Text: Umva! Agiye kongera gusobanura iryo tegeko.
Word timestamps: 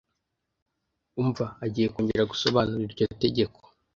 Umva! 1.21 1.45
Agiye 1.65 1.87
kongera 1.93 2.29
gusobanura 2.31 2.81
iryo 2.89 3.05
tegeko. 3.23 3.59